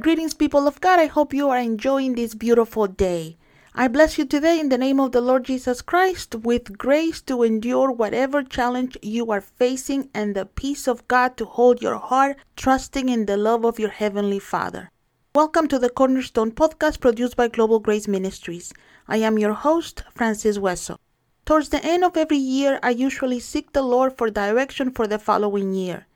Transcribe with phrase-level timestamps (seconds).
[0.00, 0.98] Greetings, people of God.
[0.98, 3.36] I hope you are enjoying this beautiful day.
[3.74, 7.42] I bless you today in the name of the Lord Jesus Christ with grace to
[7.42, 12.36] endure whatever challenge you are facing and the peace of God to hold your heart,
[12.54, 14.90] trusting in the love of your Heavenly Father.
[15.34, 18.74] Welcome to the Cornerstone podcast produced by Global Grace Ministries.
[19.08, 20.98] I am your host, Francis Wesso.
[21.46, 25.18] Towards the end of every year, I usually seek the Lord for direction for the
[25.18, 26.06] following year.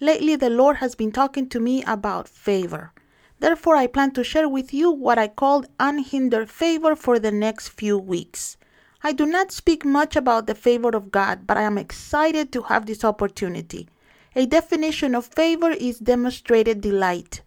[0.00, 2.92] Lately, the Lord has been talking to me about favor.
[3.40, 7.68] Therefore, I plan to share with you what I called unhindered favor for the next
[7.68, 8.56] few weeks.
[9.02, 12.62] I do not speak much about the favor of God, but I am excited to
[12.62, 13.88] have this opportunity.
[14.34, 17.42] A definition of favor is demonstrated delight.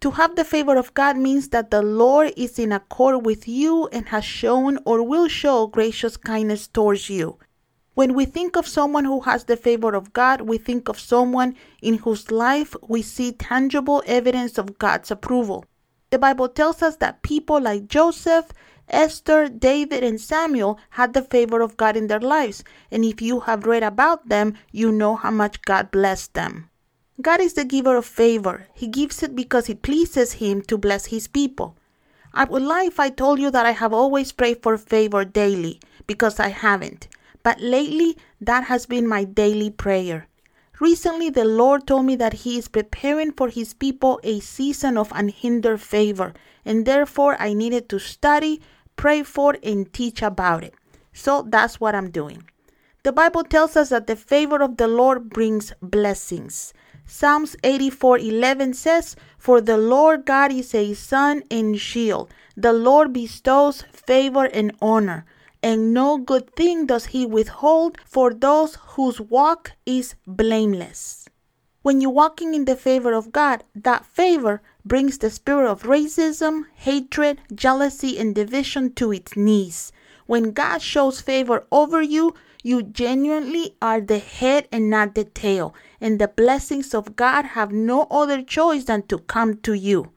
[0.00, 3.88] To have the favor of God means that the Lord is in accord with you
[3.88, 7.38] and has shown or will show gracious kindness towards you.
[7.94, 11.54] When we think of someone who has the favor of God, we think of someone
[11.82, 15.66] in whose life we see tangible evidence of God's approval.
[16.08, 18.46] The Bible tells us that people like Joseph,
[18.88, 23.40] Esther, David, and Samuel had the favor of God in their lives, and if you
[23.40, 26.70] have read about them, you know how much God blessed them.
[27.20, 28.68] God is the giver of favor.
[28.74, 31.76] He gives it because it pleases Him to bless His people.
[32.32, 35.78] I would lie if I told you that I have always prayed for favor daily,
[36.06, 37.08] because I haven't
[37.42, 40.26] but lately that has been my daily prayer.
[40.80, 45.12] Recently, the Lord told me that He is preparing for His people a season of
[45.14, 48.60] unhindered favor, and therefore I needed to study,
[48.96, 50.74] pray for, and teach about it.
[51.12, 52.48] So that's what I'm doing.
[53.04, 56.72] The Bible tells us that the favor of the Lord brings blessings.
[57.04, 62.32] Psalms 84:11 says, "For the Lord God is a sun and shield.
[62.56, 65.26] The Lord bestows favor and honor
[65.62, 71.28] and no good thing does he withhold for those whose walk is blameless.
[71.82, 76.64] When you're walking in the favor of God, that favor brings the spirit of racism,
[76.74, 79.92] hatred, jealousy, and division to its knees.
[80.26, 85.74] When God shows favor over you, you genuinely are the head and not the tail,
[86.00, 90.12] and the blessings of God have no other choice than to come to you.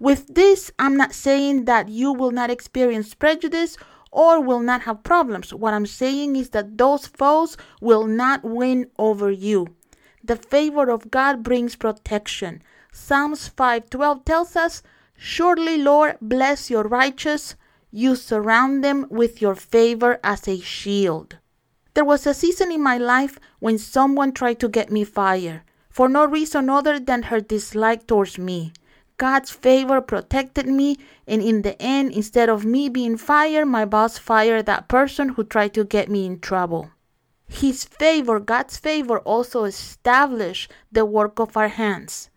[0.00, 3.76] With this, I'm not saying that you will not experience prejudice
[4.14, 5.52] or will not have problems.
[5.52, 9.74] What I'm saying is that those foes will not win over you.
[10.22, 12.62] The favor of God brings protection.
[12.92, 14.82] Psalms 5:12 tells us,
[15.16, 17.56] "Surely, Lord, bless your righteous.
[17.90, 21.38] You surround them with your favor as a shield."
[21.94, 26.08] There was a season in my life when someone tried to get me fired for
[26.08, 28.72] no reason other than her dislike towards me.
[29.16, 34.18] God's favor protected me, and in the end, instead of me being fired, my boss
[34.18, 36.90] fired that person who tried to get me in trouble.
[37.46, 42.30] His favor, God's favor, also established the work of our hands.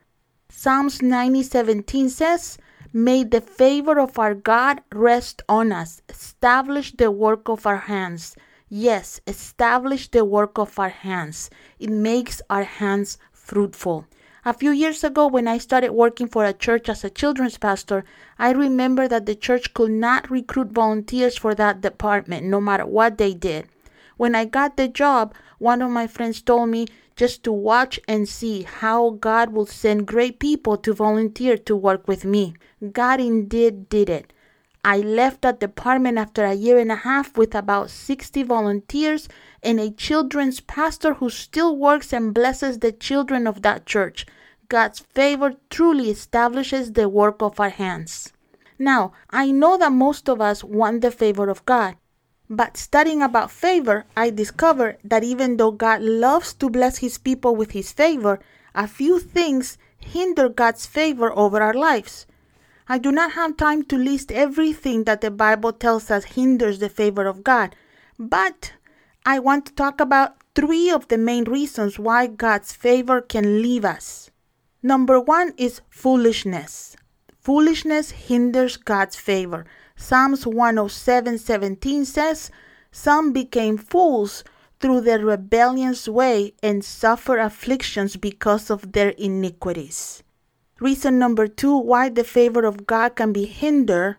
[0.50, 2.58] Psalms 90:17 says,
[2.94, 6.02] May the favor of our God rest on us.
[6.10, 8.36] Establish the work of our hands.
[8.70, 11.50] Yes, establish the work of our hands.
[11.80, 14.06] It makes our hands fruitful.
[14.48, 18.06] A few years ago, when I started working for a church as a children's pastor,
[18.40, 23.18] I remember that the church could not recruit volunteers for that department, no matter what
[23.18, 23.68] they did.
[24.16, 26.88] When I got the job, one of my friends told me
[27.18, 32.08] just to watch and see how God will send great people to volunteer to work
[32.08, 32.54] with me.
[32.94, 34.32] God indeed did it.
[34.90, 39.28] I left that department after a year and a half with about 60 volunteers
[39.62, 44.26] and a children's pastor who still works and blesses the children of that church.
[44.70, 48.32] God's favor truly establishes the work of our hands.
[48.80, 51.98] Now, I know that most of us want the favor of God,
[52.50, 57.58] but studying about favor, I discovered that even though God loves to bless his people
[57.58, 58.40] with his favor,
[58.74, 62.26] a few things hinder God's favor over our lives.
[62.90, 66.88] I do not have time to list everything that the Bible tells us hinders the
[66.88, 67.76] favor of God,
[68.18, 68.74] but
[69.26, 73.84] I want to talk about three of the main reasons why God's favor can leave
[73.84, 74.32] us.
[74.82, 76.96] Number one is foolishness.
[77.42, 79.66] Foolishness hinders God's favor.
[79.98, 82.52] Psalms 107 17 says,
[82.92, 84.46] Some became fools
[84.80, 90.24] through their rebellious way and suffer afflictions because of their iniquities.
[90.80, 94.18] Reason number two why the favor of God can be hindered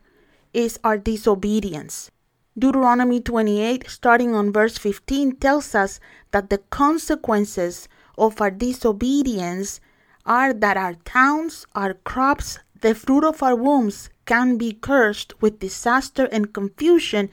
[0.52, 2.10] is our disobedience.
[2.58, 6.00] Deuteronomy 28, starting on verse 15, tells us
[6.32, 9.80] that the consequences of our disobedience
[10.26, 15.60] are that our towns, our crops, the fruit of our wombs can be cursed with
[15.60, 17.30] disaster and confusion,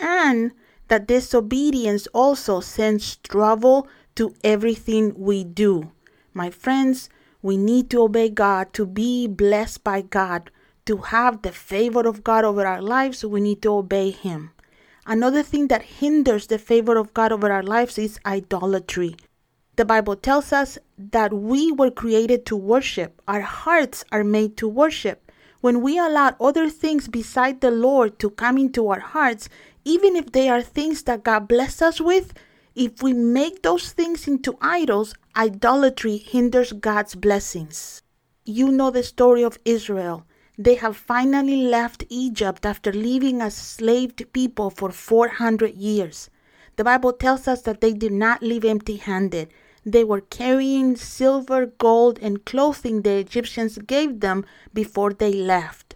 [0.00, 0.50] and
[0.88, 3.86] that disobedience also sends trouble
[4.16, 5.92] to everything we do.
[6.32, 7.08] My friends,
[7.44, 10.50] we need to obey God, to be blessed by God,
[10.86, 13.22] to have the favor of God over our lives.
[13.22, 14.52] We need to obey Him.
[15.04, 19.16] Another thing that hinders the favor of God over our lives is idolatry.
[19.76, 23.20] The Bible tells us that we were created to worship.
[23.28, 25.30] Our hearts are made to worship.
[25.60, 29.50] When we allow other things beside the Lord to come into our hearts,
[29.84, 32.32] even if they are things that God blessed us with,
[32.74, 38.02] if we make those things into idols, idolatry hinders God's blessings.
[38.44, 40.26] You know the story of Israel.
[40.58, 46.30] They have finally left Egypt after living as enslaved people for 400 years.
[46.76, 49.50] The Bible tells us that they did not leave empty handed.
[49.86, 55.94] They were carrying silver, gold, and clothing the Egyptians gave them before they left.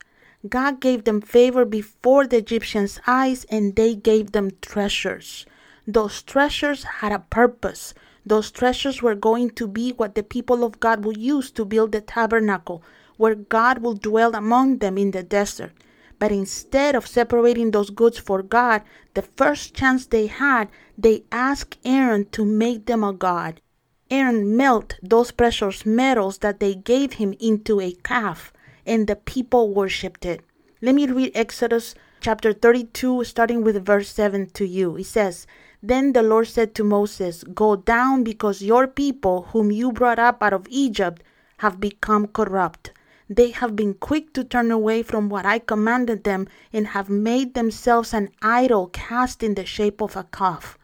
[0.48, 5.44] God gave them favor before the Egyptians' eyes, and they gave them treasures.
[5.90, 7.94] Those treasures had a purpose.
[8.26, 11.92] Those treasures were going to be what the people of God would use to build
[11.92, 12.82] the tabernacle,
[13.16, 15.72] where God will dwell among them in the desert.
[16.18, 18.82] But instead of separating those goods for God,
[19.14, 20.68] the first chance they had,
[20.98, 23.62] they asked Aaron to make them a god.
[24.10, 28.52] Aaron melted those precious metals that they gave him into a calf,
[28.84, 30.42] and the people worshipped it.
[30.82, 34.96] Let me read Exodus chapter 32, starting with verse 7 to you.
[34.98, 35.46] It says,
[35.82, 40.42] Then the Lord said to Moses, Go down, because your people, whom you brought up
[40.42, 41.22] out of Egypt,
[41.58, 42.92] have become corrupt.
[43.30, 47.54] They have been quick to turn away from what I commanded them, and have made
[47.54, 50.76] themselves an idol cast in the shape of a calf.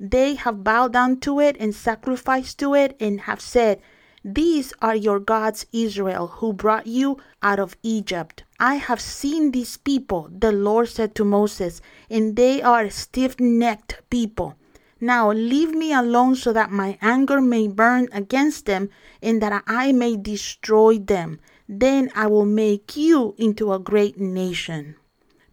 [0.00, 3.80] They have bowed down to it and sacrificed to it, and have said,
[4.24, 8.42] These are your gods, Israel, who brought you out of Egypt.
[8.62, 11.80] I have seen these people, the Lord said to Moses,
[12.10, 14.54] and they are stiff necked people.
[15.00, 18.90] Now leave me alone so that my anger may burn against them,
[19.22, 21.40] and that I may destroy them.
[21.70, 24.96] Then I will make you into a great nation.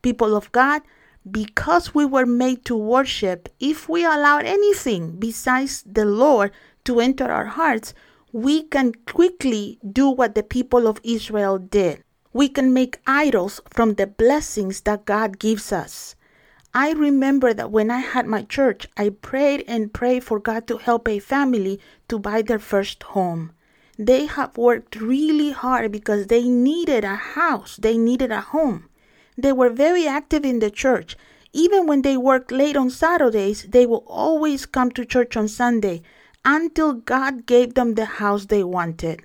[0.01, 0.81] People of God,
[1.31, 6.51] because we were made to worship, if we allow anything besides the Lord
[6.83, 7.94] to enter our hearts,
[8.33, 12.04] we can quickly do what the people of Israel did.
[12.37, 16.15] We can make idols from the blessings that God gives us.
[16.71, 20.77] I remember that when I had my church, I prayed and prayed for God to
[20.77, 21.79] help a family
[22.09, 23.53] to buy their first home.
[23.97, 28.87] They have worked really hard because they needed a house, they needed a home.
[29.35, 31.17] They were very active in the church.
[31.53, 36.03] Even when they worked late on Saturdays, they will always come to church on Sunday
[36.45, 39.23] until God gave them the house they wanted.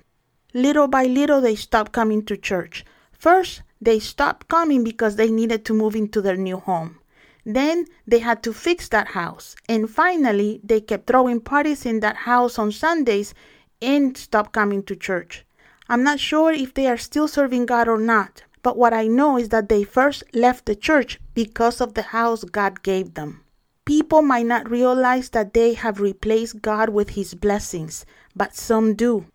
[0.55, 2.83] Little by little, they stopped coming to church.
[3.23, 6.99] First, they stopped coming because they needed to move into their new home.
[7.45, 9.55] Then they had to fix that house.
[9.69, 13.33] And finally, they kept throwing parties in that house on Sundays
[13.81, 15.45] and stopped coming to church.
[15.87, 19.37] I'm not sure if they are still serving God or not, but what I know
[19.37, 23.45] is that they first left the church because of the house God gave them.
[23.85, 28.05] People might not realize that they have replaced God with His blessings,
[28.35, 29.27] but some do.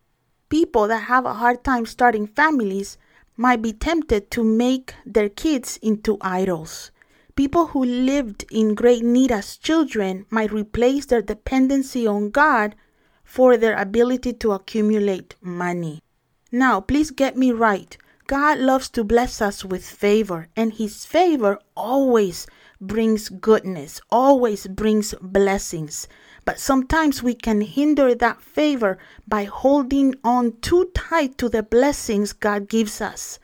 [0.47, 2.99] People that have a hard time starting families
[3.39, 6.91] might be tempted to make their kids into idols.
[7.37, 12.75] People who lived in great need as children might replace their dependency on God
[13.23, 16.01] for their ability to accumulate money.
[16.51, 17.97] Now, please get me right.
[18.27, 22.45] God loves to bless us with favor, and His favor always
[22.81, 26.07] brings goodness, always brings blessings.
[26.45, 32.33] But sometimes we can hinder that favor by holding on too tight to the blessings
[32.33, 33.39] God gives us.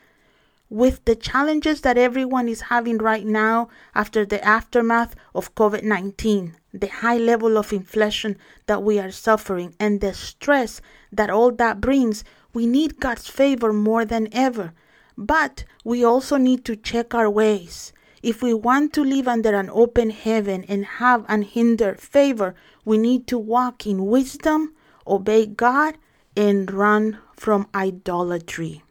[0.68, 6.56] With the challenges that everyone is having right now after the aftermath of COVID 19,
[6.74, 10.80] the high level of inflation that we are suffering, and the stress
[11.12, 14.72] that all that brings, we need God's favor more than ever.
[15.16, 17.92] But we also need to check our ways.
[18.22, 22.54] If we want to live under an open heaven and have unhindered favor,
[22.84, 24.74] we need to walk in wisdom,
[25.06, 25.98] obey God,
[26.36, 28.82] and run from idolatry.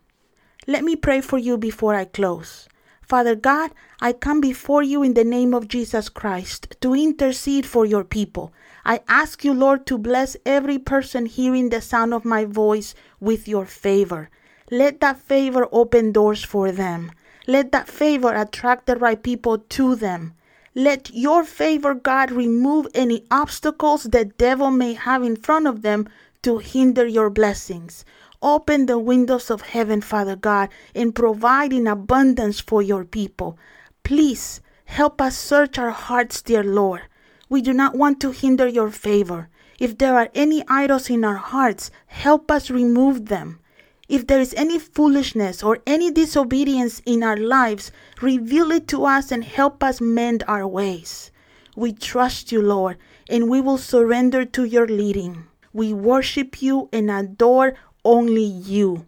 [0.67, 2.67] Let me pray for you before I close.
[3.01, 7.85] Father God, I come before you in the name of Jesus Christ to intercede for
[7.85, 8.51] your people.
[8.83, 13.47] I ask you, Lord, to bless every person hearing the sound of my voice with
[13.47, 14.29] your favor.
[14.71, 17.11] Let that favor open doors for them.
[17.47, 20.33] Let that favor attract the right people to them.
[20.73, 26.09] Let your favor, God, remove any obstacles the devil may have in front of them
[26.41, 28.03] to hinder your blessings.
[28.41, 33.57] open the windows of heaven, Father God, and provide in abundance for your people.
[34.03, 37.01] Please help us search our hearts, dear Lord.
[37.49, 39.49] We do not want to hinder your favor.
[39.79, 43.59] If there are any idols in our hearts, help us remove them.
[44.07, 49.31] If there is any foolishness or any disobedience in our lives, reveal it to us
[49.31, 51.31] and help us mend our ways.
[51.75, 52.97] We trust you, Lord,
[53.27, 55.47] and we will surrender to your leading.
[55.73, 59.07] We worship you and adore only you.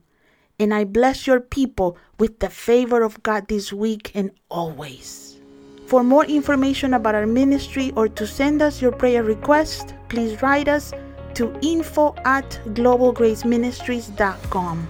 [0.59, 5.39] And I bless your people with the favor of God this week and always.
[5.85, 10.67] For more information about our ministry or to send us your prayer request, please write
[10.67, 10.91] us
[11.37, 14.87] to info at globalgraceministries.com.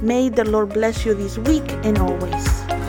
[0.00, 2.79] May the Lord bless you this week and always.